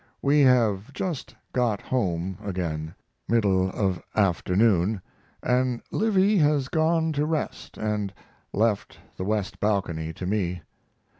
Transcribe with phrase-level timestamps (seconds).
[0.23, 2.95] We have just got home again,
[3.29, 4.99] middle of afternoon,
[5.43, 8.11] and Livy has gone to rest and
[8.51, 10.63] left the west balcony to me.